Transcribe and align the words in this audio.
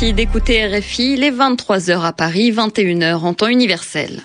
Merci 0.00 0.14
d'écouter 0.14 0.64
RFI 0.64 1.16
les 1.16 1.32
23h 1.32 2.02
à 2.02 2.12
Paris, 2.12 2.52
21h 2.52 3.16
en 3.16 3.34
temps 3.34 3.48
universel. 3.48 4.20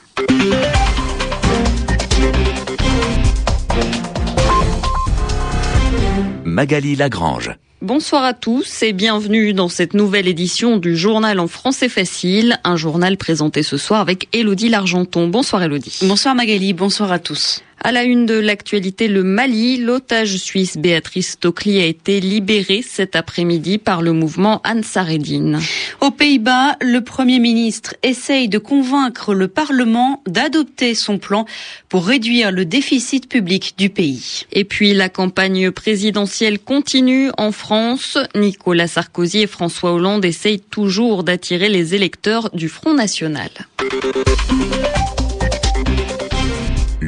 Magali 6.46 6.96
Lagrange. 6.96 7.56
Bonsoir 7.82 8.24
à 8.24 8.34
tous 8.34 8.84
et 8.84 8.94
bienvenue 8.94 9.54
dans 9.54 9.68
cette 9.68 9.96
nouvelle 9.96 10.28
édition 10.28 10.78
du 10.78 10.96
journal 10.96 11.40
en 11.40 11.48
français 11.48 11.90
facile, 11.90 12.60
un 12.64 12.76
journal 12.76 13.18
présenté 13.18 13.64
ce 13.64 13.78
soir 13.78 14.00
avec 14.00 14.30
Elodie 14.32 14.70
Largenton. 14.70 15.28
Bonsoir 15.28 15.64
Elodie. 15.64 16.02
Bonsoir 16.04 16.36
Magali, 16.36 16.74
bonsoir 16.74 17.12
à 17.12 17.18
tous. 17.18 17.64
À 17.86 17.92
la 17.92 18.04
une 18.04 18.26
de 18.26 18.36
l'actualité, 18.36 19.10
le 19.10 19.24
Mali, 19.24 19.76
l'otage 19.76 20.38
suisse 20.38 20.78
Béatrice 20.78 21.32
Stockley 21.32 21.82
a 21.82 21.86
été 21.86 22.22
libérée 22.22 22.82
cet 22.82 23.18
après-midi 23.18 23.78
par 23.78 24.02
le 24.02 24.14
mouvement 24.14 24.62
Ansar 24.64 25.10
Eddin. 25.10 25.60
Aux 26.00 26.12
Pays-Bas, 26.12 26.78
le 26.80 27.02
Premier 27.02 27.40
ministre 27.40 27.94
essaye 28.02 28.48
de 28.48 28.58
convaincre 28.58 29.34
le 29.34 29.50
Parlement 29.50 30.24
d'adopter 30.26 30.96
son 30.96 31.18
plan 31.18 31.46
pour 31.90 32.06
réduire 32.06 32.54
le 32.54 32.64
déficit 32.64 33.28
public 33.28 33.74
du 33.78 33.90
pays. 33.90 34.46
Et 34.54 34.64
puis 34.64 34.94
la 34.94 35.10
campagne 35.10 35.70
présidentielle 35.70 36.60
continue 36.60 37.32
en 37.38 37.52
France. 37.52 38.18
Nicolas 38.34 38.88
Sarkozy 38.88 39.42
et 39.42 39.48
François 39.48 39.92
Hollande 39.92 40.24
essayent 40.24 40.62
toujours 40.62 41.26
d'attirer 41.26 41.68
les 41.68 41.96
électeurs 41.96 42.50
du 42.54 42.70
Front 42.70 42.94
National. 42.94 43.50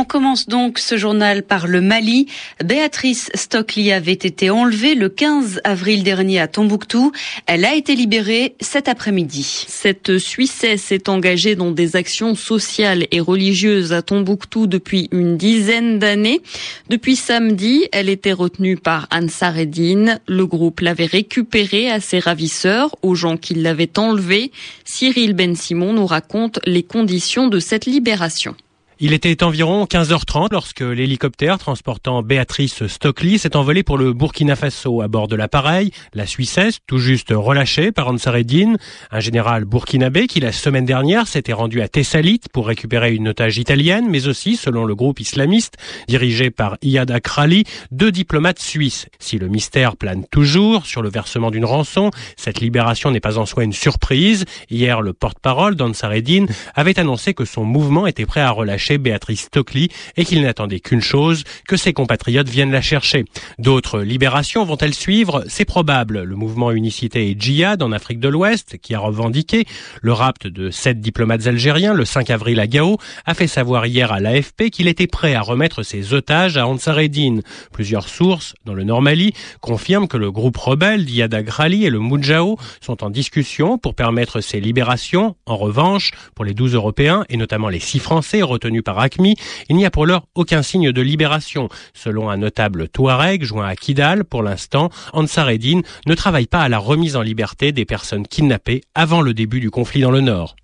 On 0.00 0.04
commence 0.04 0.48
donc 0.48 0.78
ce 0.78 0.96
journal 0.96 1.42
par 1.42 1.66
le 1.66 1.82
Mali. 1.82 2.26
Béatrice 2.64 3.28
Stockley 3.34 3.92
avait 3.92 4.12
été 4.12 4.48
enlevée 4.48 4.94
le 4.94 5.10
15 5.10 5.60
avril 5.62 6.04
dernier 6.04 6.40
à 6.40 6.48
Tombouctou. 6.48 7.12
Elle 7.44 7.66
a 7.66 7.74
été 7.74 7.94
libérée 7.94 8.54
cet 8.60 8.88
après-midi. 8.88 9.66
Cette 9.68 10.16
Suissesse 10.16 10.90
est 10.90 11.10
engagée 11.10 11.54
dans 11.54 11.70
des 11.70 11.96
actions 11.96 12.34
sociales 12.34 13.08
et 13.10 13.20
religieuses 13.20 13.92
à 13.92 14.00
Tombouctou 14.00 14.66
depuis 14.66 15.10
une 15.12 15.36
dizaine 15.36 15.98
d'années. 15.98 16.40
Depuis 16.88 17.14
samedi, 17.14 17.86
elle 17.92 18.08
était 18.08 18.32
retenue 18.32 18.78
par 18.78 19.06
Ansar 19.12 19.58
Eddin. 19.58 20.18
Le 20.26 20.46
groupe 20.46 20.80
l'avait 20.80 21.04
récupérée 21.04 21.90
à 21.90 22.00
ses 22.00 22.20
ravisseurs, 22.20 22.96
aux 23.02 23.14
gens 23.14 23.36
qui 23.36 23.52
l'avaient 23.52 23.98
enlevée. 23.98 24.50
Cyril 24.86 25.34
Ben 25.34 25.54
Simon 25.54 25.92
nous 25.92 26.06
raconte 26.06 26.58
les 26.64 26.84
conditions 26.84 27.48
de 27.48 27.60
cette 27.60 27.84
libération. 27.84 28.56
Il 29.02 29.14
était 29.14 29.42
environ 29.42 29.86
15h30 29.86 30.48
lorsque 30.52 30.82
l'hélicoptère 30.82 31.56
transportant 31.56 32.22
Béatrice 32.22 32.86
Stockley 32.86 33.38
s'est 33.38 33.56
envolé 33.56 33.82
pour 33.82 33.96
le 33.96 34.12
Burkina 34.12 34.56
Faso 34.56 35.00
à 35.00 35.08
bord 35.08 35.26
de 35.26 35.36
l'appareil, 35.36 35.90
la 36.12 36.26
Suissesse, 36.26 36.80
tout 36.86 36.98
juste 36.98 37.32
relâchée 37.34 37.92
par 37.92 38.08
Ansar 38.08 38.36
Eddin, 38.36 38.74
un 39.10 39.20
général 39.20 39.64
burkinabé 39.64 40.26
qui 40.26 40.40
la 40.40 40.52
semaine 40.52 40.84
dernière 40.84 41.28
s'était 41.28 41.54
rendu 41.54 41.80
à 41.80 41.88
Thessalite 41.88 42.50
pour 42.52 42.66
récupérer 42.66 43.14
une 43.14 43.28
otage 43.28 43.56
italienne, 43.56 44.04
mais 44.10 44.28
aussi, 44.28 44.56
selon 44.56 44.84
le 44.84 44.94
groupe 44.94 45.20
islamiste, 45.20 45.78
dirigé 46.06 46.50
par 46.50 46.76
Iyad 46.82 47.10
Akrali, 47.10 47.64
deux 47.90 48.12
diplomates 48.12 48.58
suisses. 48.58 49.06
Si 49.18 49.38
le 49.38 49.48
mystère 49.48 49.96
plane 49.96 50.26
toujours 50.30 50.84
sur 50.84 51.00
le 51.00 51.08
versement 51.08 51.50
d'une 51.50 51.64
rançon, 51.64 52.10
cette 52.36 52.60
libération 52.60 53.10
n'est 53.10 53.20
pas 53.20 53.38
en 53.38 53.46
soi 53.46 53.64
une 53.64 53.72
surprise. 53.72 54.44
Hier, 54.68 55.00
le 55.00 55.14
porte-parole 55.14 55.74
d'Ansar 55.74 56.12
Eddin 56.12 56.44
avait 56.74 57.00
annoncé 57.00 57.32
que 57.32 57.46
son 57.46 57.64
mouvement 57.64 58.06
était 58.06 58.26
prêt 58.26 58.42
à 58.42 58.50
relâcher 58.50 58.89
Béatrice 58.98 59.42
Stockley 59.42 59.88
et 60.16 60.24
qu'il 60.24 60.42
n'attendait 60.42 60.80
qu'une 60.80 61.00
chose, 61.00 61.44
que 61.66 61.76
ses 61.76 61.92
compatriotes 61.92 62.48
viennent 62.48 62.72
la 62.72 62.82
chercher. 62.82 63.24
D'autres 63.58 64.00
libérations 64.00 64.64
vont-elles 64.64 64.94
suivre? 64.94 65.44
C'est 65.48 65.64
probable. 65.64 66.22
Le 66.22 66.36
mouvement 66.36 66.70
Unicité 66.70 67.30
et 67.30 67.36
Djihad 67.38 67.82
en 67.82 67.92
Afrique 67.92 68.20
de 68.20 68.28
l'Ouest, 68.28 68.78
qui 68.78 68.94
a 68.94 68.98
revendiqué 68.98 69.64
le 70.02 70.12
rapt 70.12 70.46
de 70.46 70.70
sept 70.70 71.00
diplomates 71.00 71.46
algériens 71.46 71.94
le 71.94 72.04
5 72.04 72.30
avril 72.30 72.60
à 72.60 72.66
Gao, 72.66 72.98
a 73.26 73.34
fait 73.34 73.46
savoir 73.46 73.86
hier 73.86 74.12
à 74.12 74.20
l'AFP 74.20 74.70
qu'il 74.70 74.88
était 74.88 75.06
prêt 75.06 75.34
à 75.34 75.40
remettre 75.40 75.82
ses 75.82 76.14
otages 76.14 76.56
à 76.56 76.66
Ansar 76.66 76.98
Eddin. 76.98 77.40
Plusieurs 77.72 78.08
sources 78.08 78.54
dans 78.64 78.74
le 78.74 78.84
Nord 78.84 79.02
Mali 79.02 79.32
confirment 79.60 80.08
que 80.08 80.16
le 80.16 80.30
groupe 80.30 80.56
rebelle 80.56 81.04
d'Iyad 81.04 81.32
Agrali 81.34 81.84
et 81.84 81.90
le 81.90 81.98
Moudjao 81.98 82.58
sont 82.80 83.04
en 83.04 83.10
discussion 83.10 83.78
pour 83.78 83.94
permettre 83.94 84.40
ces 84.40 84.60
libérations. 84.60 85.36
En 85.46 85.56
revanche, 85.56 86.12
pour 86.34 86.44
les 86.44 86.54
12 86.54 86.74
Européens 86.74 87.24
et 87.28 87.36
notamment 87.36 87.68
les 87.68 87.80
6 87.80 87.98
Français 87.98 88.42
retenus 88.42 88.79
par 88.82 88.98
ACMI, 88.98 89.36
il 89.68 89.76
n'y 89.76 89.86
a 89.86 89.90
pour 89.90 90.06
l'heure 90.06 90.26
aucun 90.34 90.62
signe 90.62 90.92
de 90.92 91.02
libération. 91.02 91.68
Selon 91.94 92.30
un 92.30 92.36
notable 92.36 92.88
Touareg 92.88 93.42
joint 93.42 93.66
à 93.66 93.76
Kidal, 93.76 94.24
pour 94.24 94.42
l'instant, 94.42 94.90
Ansar 95.12 95.50
Eddin 95.50 95.80
ne 96.06 96.14
travaille 96.14 96.46
pas 96.46 96.62
à 96.62 96.68
la 96.68 96.78
remise 96.78 97.16
en 97.16 97.22
liberté 97.22 97.72
des 97.72 97.84
personnes 97.84 98.26
kidnappées 98.26 98.82
avant 98.94 99.20
le 99.20 99.34
début 99.34 99.60
du 99.60 99.70
conflit 99.70 100.00
dans 100.00 100.10
le 100.10 100.20
Nord. 100.20 100.56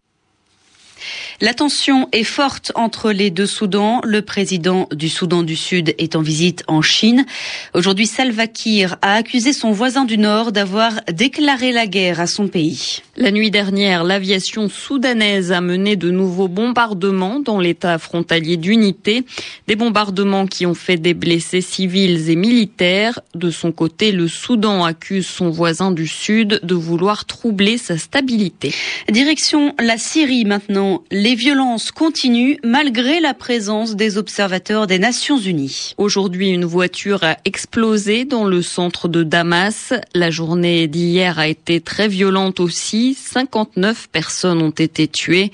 La 1.40 1.54
tension 1.54 2.08
est 2.12 2.24
forte 2.24 2.72
entre 2.74 3.12
les 3.12 3.30
deux 3.30 3.46
Soudans. 3.46 4.00
Le 4.04 4.22
président 4.22 4.88
du 4.92 5.08
Soudan 5.08 5.42
du 5.42 5.56
Sud 5.56 5.94
est 5.98 6.16
en 6.16 6.22
visite 6.22 6.64
en 6.66 6.82
Chine. 6.82 7.26
Aujourd'hui, 7.74 8.06
Salva 8.06 8.46
Kiir 8.46 8.96
a 9.02 9.14
accusé 9.14 9.52
son 9.52 9.70
voisin 9.70 10.04
du 10.04 10.18
Nord 10.18 10.52
d'avoir 10.52 10.92
déclaré 11.12 11.72
la 11.72 11.86
guerre 11.86 12.20
à 12.20 12.26
son 12.26 12.48
pays. 12.48 13.00
La 13.16 13.30
nuit 13.30 13.50
dernière, 13.50 14.04
l'aviation 14.04 14.68
soudanaise 14.68 15.52
a 15.52 15.60
mené 15.60 15.96
de 15.96 16.10
nouveaux 16.10 16.48
bombardements 16.48 17.40
dans 17.40 17.60
l'état 17.60 17.98
frontalier 17.98 18.56
d'unité. 18.56 19.24
Des 19.66 19.76
bombardements 19.76 20.46
qui 20.46 20.66
ont 20.66 20.74
fait 20.74 20.96
des 20.96 21.14
blessés 21.14 21.60
civils 21.60 22.30
et 22.30 22.36
militaires. 22.36 23.20
De 23.34 23.50
son 23.50 23.72
côté, 23.72 24.12
le 24.12 24.28
Soudan 24.28 24.84
accuse 24.84 25.26
son 25.26 25.50
voisin 25.50 25.90
du 25.90 26.06
Sud 26.06 26.60
de 26.62 26.74
vouloir 26.74 27.24
troubler 27.24 27.78
sa 27.78 27.98
stabilité. 27.98 28.74
Direction 29.10 29.74
la 29.78 29.98
Syrie 29.98 30.44
maintenant 30.44 30.85
les 31.10 31.34
violences 31.34 31.91
continuent 31.91 32.56
malgré 32.64 33.20
la 33.20 33.34
présence 33.34 33.97
des 33.97 34.19
observateurs 34.19 34.86
des 34.86 34.98
Nations 34.98 35.38
Unies. 35.38 35.94
Aujourd'hui, 35.97 36.50
une 36.50 36.64
voiture 36.64 37.24
a 37.24 37.36
explosé 37.44 38.24
dans 38.24 38.44
le 38.44 38.62
centre 38.62 39.08
de 39.08 39.22
Damas. 39.22 39.92
La 40.14 40.30
journée 40.30 40.86
d'hier 40.88 41.38
a 41.38 41.48
été 41.48 41.80
très 41.80 42.08
violente 42.08 42.60
aussi. 42.60 43.14
59 43.14 44.08
personnes 44.10 44.62
ont 44.62 44.70
été 44.70 45.08
tuées. 45.08 45.52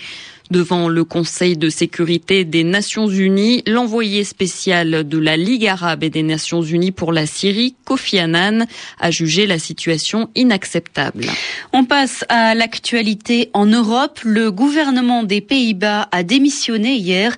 Devant 0.52 0.90
le 0.90 1.02
Conseil 1.04 1.56
de 1.56 1.70
sécurité 1.70 2.44
des 2.44 2.62
Nations 2.62 3.08
Unies, 3.08 3.62
l'envoyé 3.66 4.22
spécial 4.22 5.08
de 5.08 5.16
la 5.16 5.38
Ligue 5.38 5.66
arabe 5.66 6.04
et 6.04 6.10
des 6.10 6.22
Nations 6.22 6.60
Unies 6.60 6.92
pour 6.92 7.10
la 7.10 7.24
Syrie, 7.24 7.74
Kofi 7.86 8.18
Annan, 8.18 8.66
a 9.00 9.10
jugé 9.10 9.46
la 9.46 9.58
situation 9.58 10.28
inacceptable. 10.34 11.24
On 11.72 11.86
passe 11.86 12.26
à 12.28 12.54
l'actualité 12.54 13.48
en 13.54 13.64
Europe. 13.64 14.20
Le 14.24 14.50
gouvernement 14.50 15.22
des 15.22 15.40
Pays-Bas 15.40 16.10
a 16.12 16.22
démissionné 16.22 16.96
hier 16.96 17.34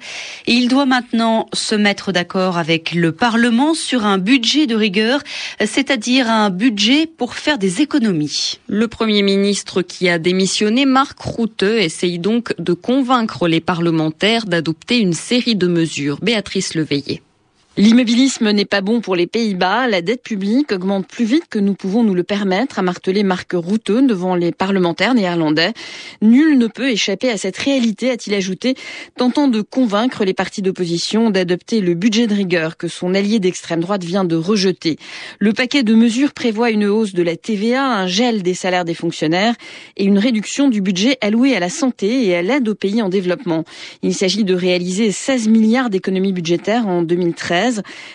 et 0.48 0.52
il 0.52 0.66
doit 0.66 0.84
maintenant 0.84 1.48
se 1.52 1.76
mettre 1.76 2.10
d'accord 2.10 2.58
avec 2.58 2.94
le 2.94 3.12
Parlement 3.12 3.74
sur 3.74 4.06
un 4.06 4.18
budget 4.18 4.66
de 4.66 4.74
rigueur, 4.74 5.20
c'est-à-dire 5.64 6.28
un 6.28 6.50
budget 6.50 7.06
pour 7.06 7.34
faire 7.34 7.58
des 7.58 7.80
économies. 7.80 8.58
Le 8.66 8.88
Premier 8.88 9.22
ministre 9.22 9.82
qui 9.82 10.08
a 10.08 10.18
démissionné, 10.18 10.84
Marc 10.84 11.20
Rutte, 11.20 11.62
essaye 11.62 12.18
donc 12.18 12.52
de 12.58 12.72
convaincre 12.72 13.03
convaincre 13.04 13.48
les 13.48 13.60
parlementaires 13.60 14.46
d'adopter 14.46 14.98
une 14.98 15.12
série 15.12 15.56
de 15.56 15.66
mesures. 15.66 16.18
Béatrice 16.22 16.74
Leveillé. 16.74 17.20
L'immobilisme 17.76 18.52
n'est 18.52 18.66
pas 18.66 18.82
bon 18.82 19.00
pour 19.00 19.16
les 19.16 19.26
Pays-Bas. 19.26 19.88
La 19.88 20.00
dette 20.00 20.22
publique 20.22 20.70
augmente 20.70 21.08
plus 21.08 21.24
vite 21.24 21.46
que 21.50 21.58
nous 21.58 21.74
pouvons 21.74 22.04
nous 22.04 22.14
le 22.14 22.22
permettre, 22.22 22.78
a 22.78 22.82
martelé 22.82 23.24
Marc 23.24 23.50
Rutte 23.52 23.90
devant 23.90 24.36
les 24.36 24.52
parlementaires 24.52 25.12
néerlandais. 25.12 25.72
Nul 26.22 26.56
ne 26.56 26.68
peut 26.68 26.88
échapper 26.88 27.30
à 27.30 27.36
cette 27.36 27.56
réalité, 27.56 28.12
a-t-il 28.12 28.32
ajouté, 28.36 28.76
tentant 29.16 29.48
de 29.48 29.60
convaincre 29.60 30.24
les 30.24 30.34
partis 30.34 30.62
d'opposition 30.62 31.30
d'adopter 31.30 31.80
le 31.80 31.94
budget 31.94 32.28
de 32.28 32.34
rigueur 32.34 32.76
que 32.76 32.86
son 32.86 33.12
allié 33.12 33.40
d'extrême 33.40 33.80
droite 33.80 34.04
vient 34.04 34.24
de 34.24 34.36
rejeter. 34.36 34.96
Le 35.40 35.52
paquet 35.52 35.82
de 35.82 35.96
mesures 35.96 36.32
prévoit 36.32 36.70
une 36.70 36.84
hausse 36.84 37.12
de 37.12 37.24
la 37.24 37.36
TVA, 37.36 37.84
un 37.84 38.06
gel 38.06 38.44
des 38.44 38.54
salaires 38.54 38.84
des 38.84 38.94
fonctionnaires 38.94 39.56
et 39.96 40.04
une 40.04 40.20
réduction 40.20 40.68
du 40.68 40.80
budget 40.80 41.18
alloué 41.20 41.56
à 41.56 41.60
la 41.60 41.70
santé 41.70 42.24
et 42.24 42.36
à 42.36 42.42
l'aide 42.42 42.68
aux 42.68 42.76
pays 42.76 43.02
en 43.02 43.08
développement. 43.08 43.64
Il 44.02 44.14
s'agit 44.14 44.44
de 44.44 44.54
réaliser 44.54 45.10
16 45.10 45.48
milliards 45.48 45.90
d'économies 45.90 46.32
budgétaires 46.32 46.86
en 46.86 47.02
2013 47.02 47.63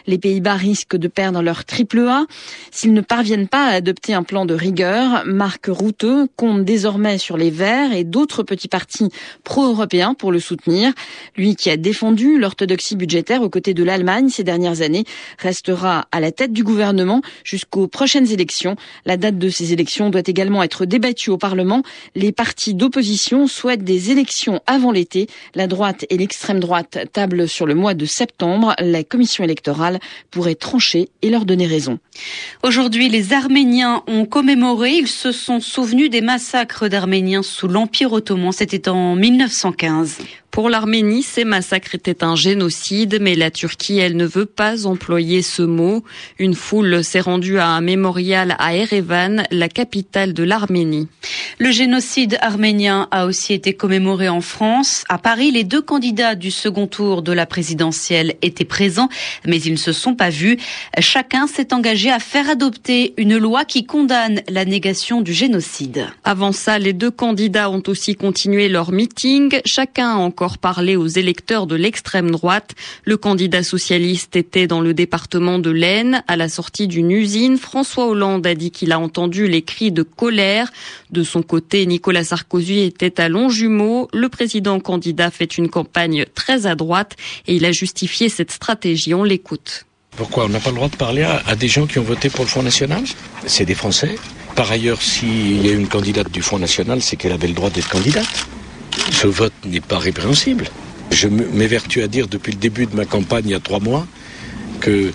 les 0.07 0.17
Pays-Bas 0.17 0.55
risquent 0.55 0.97
de 0.97 1.07
perdre 1.07 1.41
leur 1.41 1.65
triple 1.65 1.99
A. 1.99 2.25
S'ils 2.71 2.93
ne 2.93 3.01
parviennent 3.01 3.47
pas 3.47 3.65
à 3.65 3.73
adopter 3.73 4.13
un 4.13 4.23
plan 4.23 4.45
de 4.45 4.53
rigueur, 4.53 5.23
Marc 5.25 5.67
Rutte 5.67 6.05
compte 6.35 6.65
désormais 6.65 7.17
sur 7.17 7.37
les 7.37 7.49
Verts 7.49 7.93
et 7.93 8.03
d'autres 8.03 8.43
petits 8.43 8.67
partis 8.67 9.09
pro-européens 9.43 10.13
pour 10.13 10.31
le 10.31 10.39
soutenir. 10.39 10.93
Lui 11.35 11.55
qui 11.55 11.69
a 11.69 11.77
défendu 11.77 12.37
l'orthodoxie 12.37 12.95
budgétaire 12.95 13.41
aux 13.41 13.49
côtés 13.49 13.73
de 13.73 13.83
l'Allemagne 13.83 14.29
ces 14.29 14.43
dernières 14.43 14.81
années 14.81 15.05
restera 15.37 16.07
à 16.11 16.19
la 16.19 16.31
tête 16.31 16.53
du 16.53 16.63
gouvernement 16.63 17.21
jusqu'aux 17.43 17.87
prochaines 17.87 18.31
élections. 18.31 18.75
La 19.05 19.17
date 19.17 19.37
de 19.37 19.49
ces 19.49 19.73
élections 19.73 20.09
doit 20.09 20.21
également 20.25 20.63
être 20.63 20.85
débattue 20.85 21.29
au 21.29 21.37
Parlement. 21.37 21.83
Les 22.15 22.31
partis 22.31 22.73
d'opposition 22.73 23.47
souhaitent 23.47 23.83
des 23.83 24.11
élections 24.11 24.61
avant 24.65 24.91
l'été. 24.91 25.27
La 25.55 25.67
droite 25.67 26.05
et 26.09 26.17
l'extrême 26.17 26.59
droite 26.59 26.97
tablent 27.13 27.47
sur 27.47 27.65
le 27.65 27.75
mois 27.75 27.93
de 27.93 28.05
septembre. 28.05 28.75
La 28.79 29.03
commission 29.03 29.38
électorale 29.43 29.99
pourrait 30.31 30.55
trancher 30.55 31.09
et 31.21 31.29
leur 31.29 31.45
donner 31.45 31.67
raison. 31.67 31.99
Aujourd'hui, 32.63 33.09
les 33.09 33.33
Arméniens 33.33 34.03
ont 34.07 34.25
commémoré, 34.25 34.91
ils 34.91 35.07
se 35.07 35.31
sont 35.31 35.59
souvenus 35.59 36.09
des 36.09 36.21
massacres 36.21 36.87
d'Arméniens 36.87 37.43
sous 37.43 37.67
l'Empire 37.67 38.13
ottoman, 38.13 38.51
c'était 38.51 38.89
en 38.89 39.15
1915. 39.15 40.17
Pour 40.59 40.69
l'Arménie, 40.69 41.23
ces 41.23 41.45
massacres 41.45 41.95
étaient 41.95 42.21
un 42.21 42.35
génocide, 42.35 43.19
mais 43.21 43.35
la 43.35 43.49
Turquie, 43.49 43.99
elle 43.99 44.17
ne 44.17 44.25
veut 44.25 44.45
pas 44.45 44.85
employer 44.85 45.41
ce 45.41 45.61
mot. 45.61 46.03
Une 46.37 46.53
foule 46.53 47.01
s'est 47.01 47.21
rendue 47.21 47.59
à 47.59 47.67
un 47.67 47.79
mémorial 47.79 48.57
à 48.59 48.75
Erevan, 48.75 49.45
la 49.51 49.69
capitale 49.69 50.33
de 50.33 50.43
l'Arménie. 50.43 51.07
Le 51.59 51.71
génocide 51.71 52.37
arménien 52.41 53.07
a 53.11 53.25
aussi 53.25 53.53
été 53.53 53.73
commémoré 53.73 54.27
en 54.27 54.41
France. 54.41 55.05
À 55.07 55.17
Paris, 55.17 55.49
les 55.51 55.63
deux 55.63 55.81
candidats 55.81 56.35
du 56.35 56.51
second 56.51 56.87
tour 56.87 57.21
de 57.21 57.31
la 57.31 57.45
présidentielle 57.45 58.35
étaient 58.41 58.65
présents, 58.65 59.07
mais 59.45 59.61
ils 59.61 59.71
ne 59.71 59.77
se 59.77 59.93
sont 59.93 60.15
pas 60.15 60.29
vus. 60.29 60.57
Chacun 60.99 61.47
s'est 61.47 61.73
engagé 61.73 62.11
à 62.11 62.19
faire 62.19 62.49
adopter 62.49 63.13
une 63.15 63.37
loi 63.37 63.63
qui 63.63 63.85
condamne 63.85 64.41
la 64.49 64.65
négation 64.65 65.21
du 65.21 65.31
génocide. 65.31 66.07
Avant 66.25 66.51
ça, 66.51 66.79
les 66.79 66.91
deux 66.91 67.11
candidats 67.11 67.69
ont 67.69 67.83
aussi 67.87 68.15
continué 68.15 68.67
leur 68.67 68.91
meeting. 68.91 69.61
Chacun 69.63 70.15
en 70.15 70.29
encore 70.29 70.48
parlé 70.57 70.95
aux 70.95 71.07
électeurs 71.07 71.67
de 71.67 71.75
l'extrême 71.75 72.31
droite. 72.31 72.75
Le 73.05 73.17
candidat 73.17 73.63
socialiste 73.63 74.35
était 74.35 74.67
dans 74.67 74.81
le 74.81 74.93
département 74.93 75.59
de 75.59 75.69
l'Aisne. 75.69 76.23
À 76.27 76.35
la 76.35 76.49
sortie 76.49 76.87
d'une 76.87 77.11
usine, 77.11 77.57
François 77.57 78.07
Hollande 78.07 78.45
a 78.47 78.55
dit 78.55 78.71
qu'il 78.71 78.91
a 78.91 78.99
entendu 78.99 79.47
les 79.47 79.61
cris 79.61 79.91
de 79.91 80.03
colère. 80.03 80.71
De 81.11 81.23
son 81.23 81.41
côté, 81.41 81.85
Nicolas 81.85 82.23
Sarkozy 82.23 82.79
était 82.79 83.21
à 83.21 83.29
Longjumeau. 83.29 84.09
Le 84.13 84.29
président 84.29 84.79
candidat 84.79 85.31
fait 85.31 85.57
une 85.57 85.69
campagne 85.69 86.25
très 86.35 86.65
à 86.65 86.75
droite 86.75 87.15
et 87.47 87.55
il 87.55 87.65
a 87.65 87.71
justifié 87.71 88.29
cette 88.29 88.51
stratégie. 88.51 89.13
On 89.13 89.23
l'écoute. 89.23 89.85
Pourquoi 90.17 90.45
On 90.45 90.49
n'a 90.49 90.59
pas 90.59 90.69
le 90.69 90.75
droit 90.75 90.89
de 90.89 90.95
parler 90.95 91.23
à, 91.23 91.41
à, 91.45 91.55
des 91.55 91.67
gens 91.67 91.87
qui 91.87 91.99
ont 91.99 92.03
voté 92.03 92.29
pour 92.29 92.43
le 92.43 92.49
Front 92.49 92.63
National? 92.63 93.03
C'est 93.45 93.65
des 93.65 93.75
Français. 93.75 94.15
Par 94.55 94.69
ailleurs, 94.71 95.01
s'il 95.01 95.65
y 95.65 95.69
a 95.69 95.73
une 95.73 95.87
candidate 95.87 96.31
du 96.31 96.41
Front 96.41 96.59
National, 96.59 97.01
c'est 97.01 97.15
qu'elle 97.15 97.31
avait 97.31 97.47
le 97.47 97.53
droit 97.53 97.69
d'être 97.69 97.89
candidate. 97.89 98.47
Ce 99.11 99.27
vote 99.27 99.53
n'est 99.65 99.81
pas 99.81 99.97
répréhensible. 99.99 100.65
Je 101.11 101.27
m'évertue 101.27 102.01
à 102.03 102.07
dire 102.07 102.27
depuis 102.27 102.51
le 102.51 102.57
début 102.59 102.85
de 102.85 102.95
ma 102.95 103.05
campagne, 103.05 103.43
il 103.45 103.51
y 103.51 103.55
a 103.55 103.59
trois 103.59 103.79
mois, 103.79 104.05
que 104.79 105.11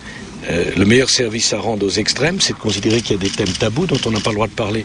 euh, 0.51 0.65
le 0.77 0.85
meilleur 0.85 1.09
service 1.09 1.53
à 1.53 1.59
rendre 1.59 1.87
aux 1.87 1.91
extrêmes, 1.91 2.41
c'est 2.41 2.53
de 2.53 2.59
considérer 2.59 3.01
qu'il 3.01 3.13
y 3.13 3.19
a 3.19 3.23
des 3.23 3.31
thèmes 3.31 3.49
tabous 3.53 3.87
dont 3.87 3.99
on 4.05 4.11
n'a 4.11 4.21
pas 4.21 4.31
le 4.31 4.35
droit 4.37 4.47
de 4.49 4.53
parler. 4.53 4.85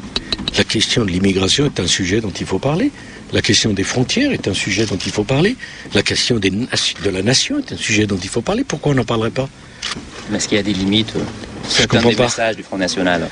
La 0.57 0.63
question 0.63 1.03
de 1.03 1.09
l'immigration 1.11 1.65
est 1.65 1.79
un 1.79 1.87
sujet 1.87 2.21
dont 2.21 2.31
il 2.39 2.45
faut 2.45 2.59
parler. 2.59 2.91
La 3.33 3.41
question 3.41 3.73
des 3.73 3.83
frontières 3.83 4.31
est 4.31 4.47
un 4.47 4.53
sujet 4.53 4.85
dont 4.85 4.97
il 4.97 5.11
faut 5.11 5.23
parler. 5.23 5.55
La 5.93 6.01
question 6.01 6.37
des, 6.37 6.49
de 6.49 7.09
la 7.09 7.21
nation 7.21 7.59
est 7.59 7.73
un 7.73 7.77
sujet 7.77 8.07
dont 8.07 8.17
il 8.17 8.29
faut 8.29 8.41
parler. 8.41 8.63
Pourquoi 8.63 8.93
on 8.93 8.95
n'en 8.95 9.03
parlerait 9.05 9.31
pas? 9.31 9.49
Est-ce 10.33 10.47
qu'il 10.47 10.57
y 10.57 10.59
a 10.59 10.63
des 10.63 10.73
limites 10.73 11.13
euh, 11.15 11.19
Je 11.79 11.85
comprends 11.87 12.09
des 12.09 12.15
pas. 12.15 12.23
messages 12.25 12.55
du 12.55 12.63
Front 12.63 12.77
National 12.77 13.27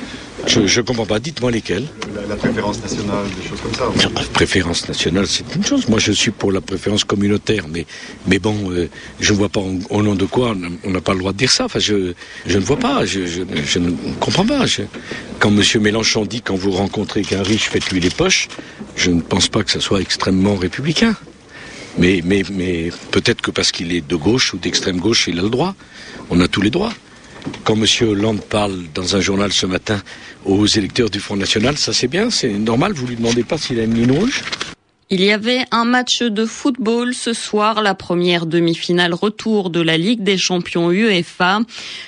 Je 0.48 0.80
ne 0.80 0.86
comprends 0.86 1.06
pas. 1.06 1.20
Dites-moi 1.20 1.52
lesquels. 1.52 1.86
La, 2.16 2.26
la, 2.26 2.36
préférence 2.36 2.82
nationale, 2.82 3.26
des 3.42 3.48
choses 3.48 3.62
comme 3.62 3.74
ça. 3.74 3.86
Non, 3.86 4.14
la 4.16 4.22
préférence 4.22 4.88
nationale, 4.88 5.28
c'est 5.28 5.56
une 5.56 5.66
chose. 5.66 5.88
Moi, 5.88 6.00
je 6.00 6.12
suis 6.12 6.32
pour 6.32 6.52
la 6.52 6.62
préférence 6.62 7.04
communautaire, 7.04 7.66
mais, 7.70 7.86
mais 8.28 8.40
bon, 8.40 8.72
euh, 8.72 8.90
je 9.20 9.34
ne 9.34 9.38
vois 9.38 9.50
pas 9.50 9.60
au, 9.60 9.80
au 9.90 10.02
nom 10.02 10.16
de 10.16 10.26
quoi 10.26 10.56
on 10.84 10.90
n'a 10.90 11.02
pas 11.02 11.14
le 11.14 11.20
droit 11.20 11.34
de 11.34 11.38
dire 11.38 11.52
ça. 11.52 11.66
Enfin, 11.66 11.80
je, 11.80 12.14
je 12.46 12.58
ne 12.58 12.64
vois 12.64 12.78
pas. 12.78 13.06
Je, 13.06 13.26
je, 13.26 13.42
je 13.66 13.80
ne 13.80 13.92
comprends 14.20 14.46
pas. 14.46 14.66
Quand 15.40 15.50
M. 15.50 15.64
Mélenchon 15.82 16.26
dit 16.26 16.42
quand 16.42 16.56
vous 16.56 16.72
rencontrez 16.72 17.22
qu'un 17.24 17.44
riche, 17.44 17.70
faites-lui 17.70 18.00
les 18.00 18.10
poches, 18.10 18.48
je 18.96 19.12
ne 19.12 19.22
pense 19.22 19.48
pas 19.48 19.64
que 19.64 19.72
ça 19.72 19.80
soit 19.80 20.02
extrêmement 20.02 20.56
républicain. 20.56 21.16
Mais, 21.98 22.22
mais, 22.24 22.44
mais 22.52 22.92
peut-être 23.12 23.42
que 23.42 23.52
parce 23.52 23.72
qu'il 23.72 23.92
est 23.92 24.08
de 24.08 24.16
gauche 24.16 24.54
ou 24.54 24.58
d'extrême 24.58 25.00
gauche, 25.00 25.28
il 25.28 25.40
a 25.40 25.42
le 25.42 25.50
droit. 25.50 25.76
On 26.30 26.40
a 26.42 26.48
tous 26.48 26.62
les 26.62 26.70
droits. 26.70 26.94
Quand 27.64 27.76
M. 27.76 27.86
Hollande 28.08 28.42
parle 28.42 28.84
dans 28.94 29.16
un 29.16 29.22
journal 29.22 29.52
ce 29.52 29.66
matin 29.66 30.02
aux 30.46 30.66
électeurs 30.66 31.10
du 31.10 31.20
Front 31.20 31.36
National, 31.36 31.78
ça 31.78 31.94
c'est 31.94 32.08
bien, 32.08 32.30
c'est 32.30 32.50
normal, 32.50 32.94
vous 32.94 33.08
lui 33.08 33.16
demandez 33.16 33.44
pas 33.44 33.58
s'il 33.58 33.80
a 33.80 33.84
une 33.84 33.94
ligne 33.94 34.12
rouge? 34.12 34.44
Il 35.10 35.24
y 35.24 35.32
avait 35.32 35.64
un 35.72 35.86
match 35.86 36.22
de 36.22 36.46
football 36.46 37.14
ce 37.14 37.32
soir, 37.32 37.82
la 37.82 37.96
première 37.96 38.46
demi-finale 38.46 39.14
retour 39.14 39.70
de 39.70 39.80
la 39.80 39.98
Ligue 39.98 40.22
des 40.22 40.38
champions 40.38 40.92
UEFA. 40.92 41.62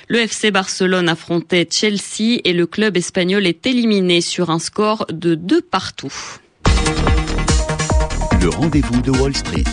Le 0.08 0.18
FC 0.18 0.50
Barcelone 0.50 1.08
affrontait 1.08 1.66
Chelsea 1.70 2.40
et 2.44 2.52
le 2.52 2.66
club 2.66 2.98
espagnol 2.98 3.46
est 3.46 3.66
éliminé 3.66 4.20
sur 4.20 4.50
un 4.50 4.58
score 4.58 5.06
de 5.10 5.34
deux 5.34 5.62
partout. 5.62 6.12
Le 8.42 8.50
rendez-vous 8.50 9.00
de 9.00 9.10
Wall 9.12 9.34
Street. 9.34 9.64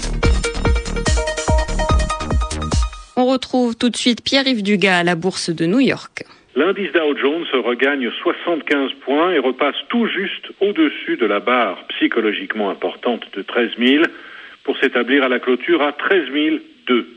On 3.19 3.25
retrouve 3.25 3.75
tout 3.75 3.89
de 3.89 3.97
suite 3.97 4.23
Pierre-Yves 4.23 4.61
Dugas 4.61 4.99
à 4.99 5.03
la 5.03 5.15
bourse 5.15 5.49
de 5.49 5.65
New 5.65 5.79
York. 5.79 6.23
L'indice 6.55 6.91
Dow 6.91 7.17
Jones 7.17 7.47
regagne 7.51 8.11
75 8.11 8.91
points 9.03 9.31
et 9.31 9.39
repasse 9.39 9.75
tout 9.89 10.05
juste 10.05 10.51
au-dessus 10.61 11.17
de 11.17 11.25
la 11.25 11.39
barre 11.39 11.83
psychologiquement 11.87 12.69
importante 12.69 13.23
de 13.33 13.41
13 13.41 13.71
000 13.79 14.03
pour 14.63 14.77
s'établir 14.77 15.23
à 15.23 15.29
la 15.29 15.39
clôture 15.39 15.81
à 15.81 15.93
13 15.93 16.25
002. 16.85 17.07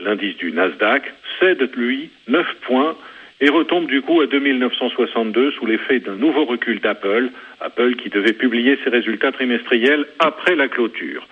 L'indice 0.00 0.36
du 0.36 0.52
Nasdaq 0.52 1.10
cède, 1.40 1.70
lui, 1.74 2.10
9 2.28 2.46
points 2.66 2.94
et 3.40 3.48
retombe 3.48 3.86
du 3.86 4.02
coup 4.02 4.20
à 4.20 4.26
2962 4.26 5.52
sous 5.52 5.64
l'effet 5.64 6.00
d'un 6.00 6.16
nouveau 6.16 6.44
recul 6.44 6.80
d'Apple, 6.80 7.30
Apple 7.62 7.96
qui 7.96 8.10
devait 8.10 8.34
publier 8.34 8.78
ses 8.84 8.90
résultats 8.90 9.32
trimestriels 9.32 10.04
après 10.18 10.54
la 10.54 10.68
clôture. 10.68 11.26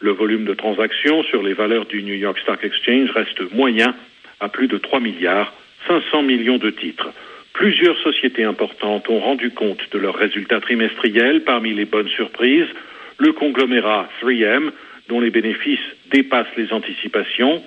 Le 0.00 0.10
volume 0.10 0.44
de 0.44 0.54
transactions 0.54 1.22
sur 1.24 1.42
les 1.42 1.54
valeurs 1.54 1.86
du 1.86 2.02
New 2.02 2.14
York 2.14 2.38
Stock 2.40 2.62
Exchange 2.62 3.10
reste 3.12 3.50
moyen 3.52 3.94
à 4.40 4.48
plus 4.48 4.68
de 4.68 4.76
3 4.76 5.00
milliards 5.00 5.54
500 5.88 6.22
millions 6.22 6.58
de 6.58 6.70
titres. 6.70 7.08
Plusieurs 7.54 7.96
sociétés 8.02 8.44
importantes 8.44 9.08
ont 9.08 9.20
rendu 9.20 9.50
compte 9.50 9.80
de 9.90 9.98
leurs 9.98 10.16
résultats 10.16 10.60
trimestriels. 10.60 11.44
Parmi 11.44 11.72
les 11.72 11.86
bonnes 11.86 12.08
surprises, 12.08 12.66
le 13.16 13.32
conglomérat 13.32 14.10
3M, 14.20 14.70
dont 15.08 15.20
les 15.20 15.30
bénéfices 15.30 15.78
dépassent 16.10 16.54
les 16.58 16.72
anticipations. 16.74 17.62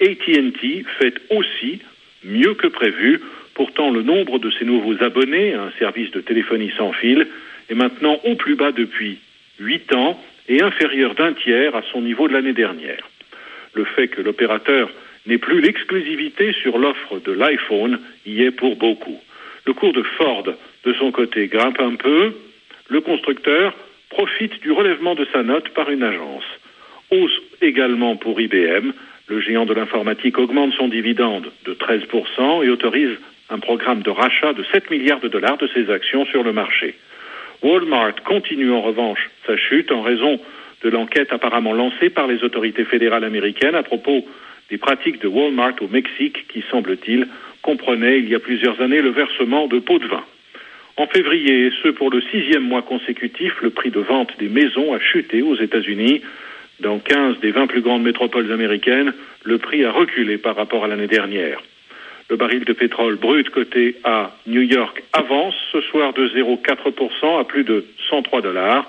AT&T 0.00 0.84
fait 0.98 1.14
aussi 1.28 1.80
mieux 2.24 2.54
que 2.54 2.68
prévu. 2.68 3.20
Pourtant, 3.52 3.90
le 3.90 4.02
nombre 4.02 4.38
de 4.38 4.50
ses 4.52 4.64
nouveaux 4.64 5.02
abonnés 5.02 5.52
à 5.52 5.64
un 5.64 5.72
service 5.78 6.10
de 6.12 6.20
téléphonie 6.20 6.72
sans 6.78 6.92
fil 6.92 7.26
est 7.68 7.74
maintenant 7.74 8.18
au 8.24 8.36
plus 8.36 8.56
bas 8.56 8.72
depuis 8.72 9.18
huit 9.60 9.92
ans 9.92 10.18
et 10.48 10.62
inférieur 10.62 11.14
d'un 11.14 11.32
tiers 11.32 11.74
à 11.74 11.82
son 11.92 12.02
niveau 12.02 12.28
de 12.28 12.32
l'année 12.32 12.52
dernière. 12.52 13.08
Le 13.74 13.84
fait 13.84 14.08
que 14.08 14.20
l'opérateur 14.20 14.90
n'est 15.26 15.38
plus 15.38 15.60
l'exclusivité 15.60 16.52
sur 16.52 16.78
l'offre 16.78 17.18
de 17.18 17.32
l'iPhone 17.32 17.98
y 18.26 18.42
est 18.42 18.50
pour 18.50 18.76
beaucoup. 18.76 19.20
Le 19.66 19.72
cours 19.72 19.92
de 19.92 20.02
Ford, 20.02 20.44
de 20.84 20.92
son 20.94 21.10
côté, 21.10 21.46
grimpe 21.46 21.80
un 21.80 21.94
peu. 21.94 22.34
Le 22.88 23.00
constructeur 23.00 23.74
profite 24.10 24.60
du 24.60 24.70
relèvement 24.70 25.14
de 25.14 25.26
sa 25.32 25.42
note 25.42 25.70
par 25.70 25.90
une 25.90 26.02
agence. 26.02 26.44
Hausse 27.10 27.40
également 27.62 28.16
pour 28.16 28.40
IBM. 28.40 28.92
Le 29.26 29.40
géant 29.40 29.64
de 29.64 29.72
l'informatique 29.72 30.38
augmente 30.38 30.74
son 30.74 30.88
dividende 30.88 31.50
de 31.64 31.72
13% 31.72 32.64
et 32.64 32.68
autorise 32.68 33.16
un 33.48 33.58
programme 33.58 34.02
de 34.02 34.10
rachat 34.10 34.52
de 34.52 34.62
7 34.64 34.90
milliards 34.90 35.20
de 35.20 35.28
dollars 35.28 35.56
de 35.56 35.68
ses 35.68 35.90
actions 35.90 36.26
sur 36.26 36.42
le 36.42 36.52
marché. 36.52 36.94
Walmart 37.64 38.16
continue 38.24 38.70
en 38.70 38.82
revanche 38.82 39.30
sa 39.46 39.56
chute 39.56 39.90
en 39.90 40.02
raison 40.02 40.38
de 40.82 40.90
l'enquête 40.90 41.32
apparemment 41.32 41.72
lancée 41.72 42.10
par 42.10 42.26
les 42.26 42.44
autorités 42.44 42.84
fédérales 42.84 43.24
américaines 43.24 43.74
à 43.74 43.82
propos 43.82 44.22
des 44.68 44.76
pratiques 44.76 45.22
de 45.22 45.28
Walmart 45.28 45.72
au 45.80 45.88
Mexique 45.88 46.46
qui, 46.48 46.62
semble-t-il, 46.70 47.26
comprenaient 47.62 48.18
il 48.18 48.28
y 48.28 48.34
a 48.34 48.38
plusieurs 48.38 48.82
années 48.82 49.00
le 49.00 49.08
versement 49.08 49.66
de 49.66 49.78
pots 49.78 49.98
de 49.98 50.06
vin. 50.06 50.22
En 50.98 51.06
février, 51.06 51.66
et 51.66 51.72
ce 51.82 51.88
pour 51.88 52.10
le 52.10 52.20
sixième 52.30 52.64
mois 52.64 52.82
consécutif, 52.82 53.54
le 53.62 53.70
prix 53.70 53.90
de 53.90 54.00
vente 54.00 54.38
des 54.38 54.50
maisons 54.50 54.92
a 54.92 55.00
chuté 55.00 55.40
aux 55.40 55.56
États-Unis. 55.56 56.20
Dans 56.80 56.98
15 56.98 57.40
des 57.40 57.50
20 57.50 57.66
plus 57.66 57.80
grandes 57.80 58.02
métropoles 58.02 58.52
américaines, 58.52 59.14
le 59.42 59.56
prix 59.56 59.86
a 59.86 59.90
reculé 59.90 60.36
par 60.36 60.54
rapport 60.54 60.84
à 60.84 60.88
l'année 60.88 61.06
dernière. 61.06 61.62
Le 62.30 62.36
baril 62.36 62.64
de 62.64 62.72
pétrole 62.72 63.16
brut 63.16 63.50
coté 63.50 63.96
à 64.02 64.32
New 64.46 64.62
York 64.62 65.02
avance 65.12 65.54
ce 65.72 65.80
soir 65.82 66.12
de 66.14 66.26
0,4% 66.28 67.40
à 67.40 67.44
plus 67.44 67.64
de 67.64 67.84
103 68.08 68.40
dollars. 68.40 68.86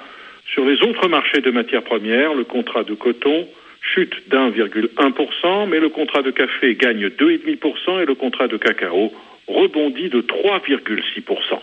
Sur 0.54 0.66
les 0.66 0.82
autres 0.84 1.10
marchés 1.10 1.42
de 1.42 1.52
matières 1.52 1.84
premières, 1.84 2.34
le 2.34 2.46
contrat 2.46 2.84
de 2.84 2.94
coton 2.94 3.48
chute 3.94 4.30
d'1,1%, 4.30 5.68
mais 5.68 5.80
le 5.80 5.90
contrat 5.90 6.22
de 6.22 6.32
café 6.32 6.76
gagne 6.76 7.08
2,5% 7.08 8.02
et 8.02 8.06
le 8.06 8.16
contrat 8.16 8.48
de 8.48 8.58
cacao 8.58 9.12
rebondit 9.48 10.10
de 10.10 10.22
3,6%. 10.22 11.60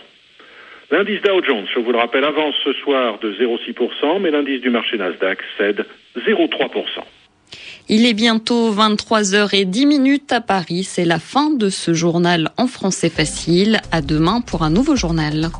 L'indice 0.91 1.21
Dow 1.21 1.43
Jones, 1.43 1.65
je 1.73 1.79
vous 1.79 1.91
le 1.91 1.97
rappelle, 1.97 2.23
avance 2.23 2.55
ce 2.63 2.73
soir 2.73 3.17
de 3.19 3.33
0,6%, 3.33 4.19
mais 4.21 4.31
l'indice 4.31 4.61
du 4.61 4.69
marché 4.69 4.97
Nasdaq 4.97 5.39
cède 5.57 5.85
0,3%. 6.17 7.03
Il 7.89 8.05
est 8.05 8.13
bientôt 8.13 8.73
23h10 8.73 9.85
minutes 9.85 10.31
à 10.31 10.41
Paris. 10.41 10.83
C'est 10.83 11.05
la 11.05 11.19
fin 11.19 11.49
de 11.49 11.69
ce 11.69 11.93
journal 11.93 12.51
en 12.57 12.67
français 12.67 13.09
facile. 13.09 13.81
À 13.91 14.01
demain 14.01 14.41
pour 14.41 14.63
un 14.63 14.69
nouveau 14.69 14.95
journal. 14.95 15.51